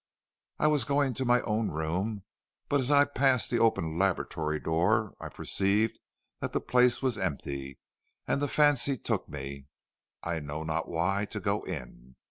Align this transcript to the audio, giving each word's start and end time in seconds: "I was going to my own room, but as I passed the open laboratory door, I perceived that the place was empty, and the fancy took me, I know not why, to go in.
"I 0.57 0.65
was 0.65 0.83
going 0.83 1.13
to 1.13 1.25
my 1.25 1.41
own 1.41 1.69
room, 1.69 2.23
but 2.69 2.79
as 2.79 2.89
I 2.89 3.05
passed 3.05 3.51
the 3.51 3.59
open 3.59 3.99
laboratory 3.99 4.59
door, 4.59 5.13
I 5.19 5.29
perceived 5.29 5.99
that 6.39 6.53
the 6.53 6.59
place 6.59 7.03
was 7.03 7.19
empty, 7.19 7.77
and 8.27 8.41
the 8.41 8.47
fancy 8.47 8.97
took 8.97 9.29
me, 9.29 9.67
I 10.23 10.39
know 10.39 10.63
not 10.63 10.89
why, 10.89 11.25
to 11.25 11.39
go 11.39 11.61
in. 11.65 12.15